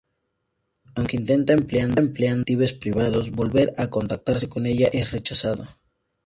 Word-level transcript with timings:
Aunque 0.95 1.15
intenta, 1.21 1.53
empleando 1.53 2.01
detectives 2.01 2.73
privados, 2.73 3.29
volver 3.29 3.71
a 3.77 3.91
contactarse 3.91 4.49
con 4.49 4.65
ella, 4.65 4.89
es 4.91 5.11
rechazado. 5.11 5.63